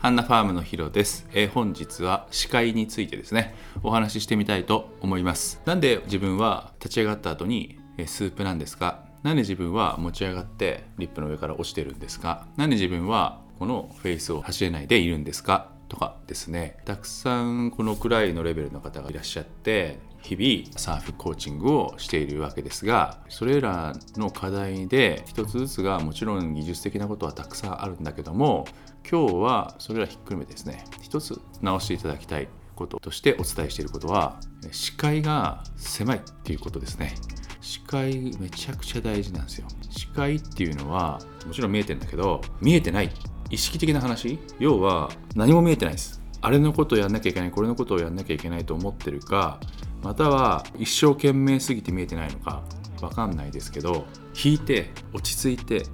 [0.00, 3.54] ハンナファームのヒロです、えー本日は視界についてですね。
[3.82, 5.60] お話ししてみたいと思います。
[5.66, 9.04] なんで自分は立ち上がった後にえスープなんですか？
[9.22, 12.46] なんで自分は持ち上がってリップの上から落ちてるんですか？
[12.56, 15.68] なんで自分はこのフェイスを走れないでいるんですか？
[15.90, 16.78] とかですね。
[16.86, 28.66] たくさんこのくらいのレベルの方がいらっしゃって日々サーフコーチングをしているわけですがそれらの課題で一つずつがもちろん技術的なことはたくさんあるんだけども
[29.08, 30.84] 今日はそれらひっくるめてですね。
[31.02, 34.40] 一つ直していただきたいこととしてお伝えしていることは
[34.70, 37.14] 視界が狭いっていうことですね。
[37.60, 39.68] 視界めちゃくちゃ大事なんですよ。
[39.90, 43.10] 視界っていうのはもちろん見えてるんだけど見えてない。
[43.50, 44.38] 意識的な話。
[44.58, 46.20] 要は何も見えてないです。
[46.40, 47.50] あれのことをやんなきゃいけない。
[47.50, 49.60] これのことをやんなきゃいけないと思ってるか
[50.02, 52.62] または一生懸命すぎて見えてないのか
[53.02, 54.06] わかんないですけど
[54.42, 55.84] 引いて落ち着いて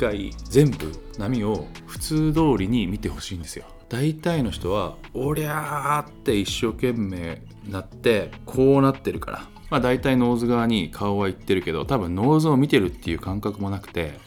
[0.00, 3.66] 回全部波を普通通りに見てほしいんですよ。
[3.90, 9.48] 大体の人は「おりゃー」って一生懸命なってこうなってるから。
[9.68, 14.18] まあ大体ノーズ側に顔は行ってるけど多分ノーズを見てるっていう感覚もなくて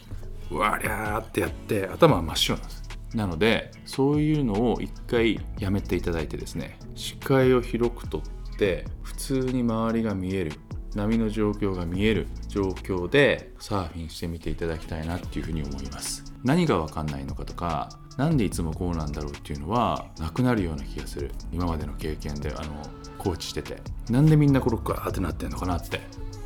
[0.50, 2.82] わりゃーってやって頭は真っ白なんです。
[3.14, 8.22] なのでそういうのを一回やめていただいてですね視界を広くとっ
[8.56, 10.52] て普通に周りが見える
[10.94, 16.24] 波の状況が見える状況でサーフィンしてみていただきたいなっていうふうに思います。
[16.44, 21.32] 何が分かんないのかとかなんでいつもこうなんだろうっていうのはなくなるような気がする。
[21.52, 22.82] 今までの経験であの
[23.18, 23.82] コーチしてて。
[24.10, 26.00] なんでみんなこれガーってなってんのかなって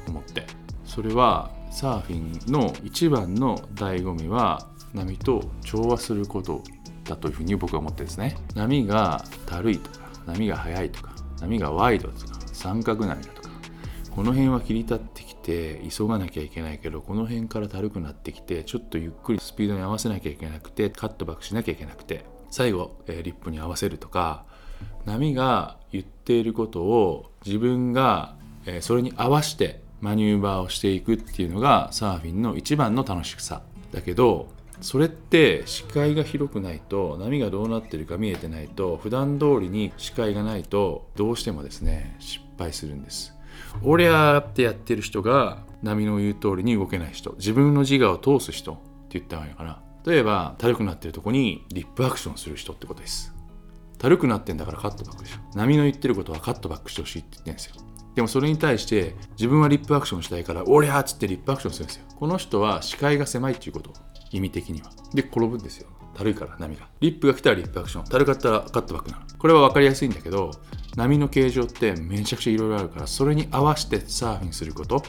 [0.06, 0.46] 思って。
[0.84, 6.62] それはサーフィンの一番の醍醐味は波と調和すること
[7.04, 8.36] だというふうに僕は思ってですね。
[8.54, 13.37] 波がたるいとか波が速いとか波がワイドとか三角波だとか。
[14.18, 24.44] この辺は切り立ってきて急がなきゃいけないけどこの辺からたるくなってきてちょっとゆっくりスピードに合わせなきゃいけなくてカットバックしなきゃいけなくて最後、えーリップに合わせるとか
[25.04, 28.34] 波が言っていることを自分が、
[28.66, 33.62] えそれに合わせてマニューバーをしていくっていうのがサーフィンの一番の楽しさ
[33.92, 34.48] だけど
[34.80, 43.37] それって視界が広くないと波がどうなってるか見えてないと普段通りに視界がないとどうしてもですね失敗するんです。
[43.82, 47.32] おりゃってやってる人が波の言う通りに動けない人。
[47.32, 49.82] 自分の自我を通す人って言った方がいいかな。
[50.06, 53.34] 例えばたるくなってるとこにリップアクションする人ってことです。
[53.98, 55.38] たるくなってんだからカットバックでしょ。
[55.56, 57.74] 波の言ってることはカットバックしてほしいって言ってるんですよ。
[58.14, 62.04] でもそれに対して自分はリップアクションしたいからおりゃっつってリップアクションするんですよ。
[62.16, 63.92] この人は視界が狭いっていうこと。
[64.30, 64.90] 意味的には。
[65.14, 65.88] で転ぶんですよ。
[66.14, 66.88] たるいから波が。
[67.00, 68.04] リップが来たらリップアクション。
[68.04, 69.22] たるかったらカットバックなの。
[69.38, 70.50] これは分かりやすいんだけど
[70.98, 75.04] 波の形状ってめちゃくちゃいろいろあるからそれに合わせてサーフィンすること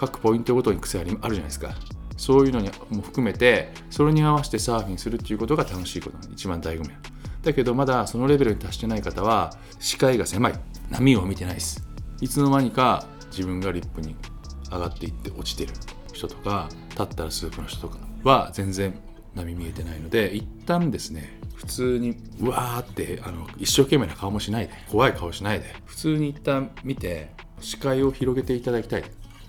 [0.00, 1.74] 各ポイントごとに癖あるじゃないですか。
[2.16, 6.90] そういうのにも含めてそれに合わせてサーフィンするっていうことが楽しいことなの一番醍醐味
[7.42, 10.54] だけどまだそのレベルに達してない方は視界が狭い。
[10.90, 11.86] 波を見てないです。
[12.20, 14.16] いつの間にか自分がリップに
[14.72, 15.72] 上がっていって落ちてる。
[16.12, 18.98] 人とか立ったらスープの人とかは全然
[19.36, 22.16] 波見えてないので一旦ですね普通に。
[22.40, 24.72] うわーってあの一生懸命な顔もしないで。
[24.90, 25.66] 怖い顔しないで。
[25.84, 27.30] 普通に一旦見て
[27.60, 29.04] 視界を広げていただきたい。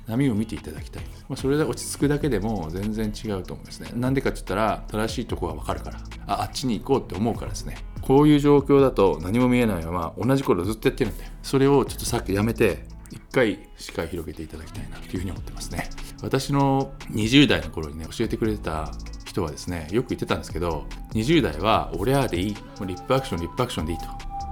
[0.08, 3.92] 波を見ていただきたい、まあ、それで落ち着くだけでも全然違うと思うんですね。
[3.94, 6.00] なんでかって言ったら正しいとこは分かるから。
[6.26, 7.78] ああっちに行こうって思うからですね。
[8.02, 11.26] こういう状況だと何も見えないまま同じことをずっとやってるんで。
[11.44, 15.90] それをちょっとさっきやめて一回視界広げていただきたいなというふうに思ってますね。
[16.24, 18.92] 私の20代の頃にね教えてくれてた
[19.30, 22.54] 人はですねよく言ってたんですけど20代は俺はでいい。
[22.54, 24.06] もうリップアクションリップアクションでいいと。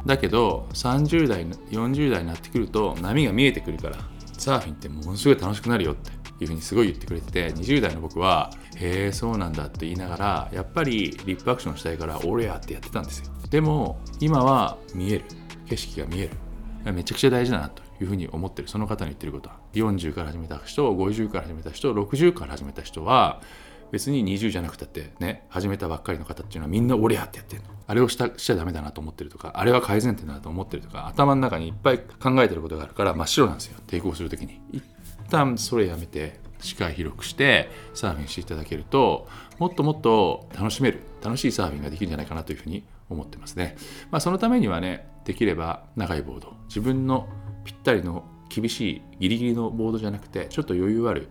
[0.05, 3.97] だけど30代40代になってくると波が見えてくるから
[4.37, 13.31] サーフィンってものすごい楽しくなるよっていうふうにすごい言ってくれてて20代の僕はへえそうなんだって言いながらやっぱりリップアクションしたいから俺やってやってたんですよ。
[13.49, 15.25] でも今は見える。
[15.67, 16.29] 景色が見え
[16.85, 16.93] る。
[16.93, 18.67] めちゃくちゃ大事だなというふうに思ってる。
[18.67, 19.57] その方の言ってることは。
[19.73, 23.41] 40から始めた人50から始めた人60から始めた人は
[23.91, 27.69] 別に20じゃなくたってね始めたばっかりの方っていうのはみんな俺やってやってるの。
[27.87, 33.79] あれをしたしちゃダメだなと思ってるとかあれは改善点だと思ってるとか頭の中にいっぱい考えてることがあるから真っ白なんですよ。
[33.87, 34.61] 抵抗するときに。
[34.71, 34.83] 一
[35.29, 39.27] 旦それやめて視界広くしてサーフィンしていただけると
[39.59, 43.75] もっともっと楽しめる楽しいサーフィンができるんじゃないかなというふうに思ってますね、
[44.11, 46.53] まあ、そのためにはねできれば長いボード。
[46.67, 47.27] 自分の
[47.63, 51.27] ぴったりの厳しいギリギリのボードじゃなくてちょっと余裕ある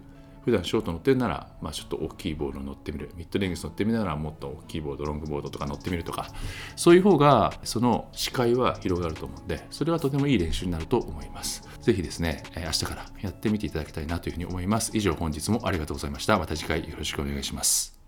[0.46, 3.10] 普段ショート乗ってるなら、まあ、ちょっと大きいボール乗ってみる。
[3.16, 6.30] ミッドレングス乗ってみるならもっと大きいボードロングボードとか乗ってみるとか。
[6.76, 11.68] そういう方がその視界は広がると思うんでそれはとてもいい練習になると思います。
[11.80, 14.92] 是非ですね明日からやってみていただきたいなというふうに思います。
[14.94, 16.38] 以上本日もありがとうございました。
[16.38, 17.98] また次回よろしくお願いします。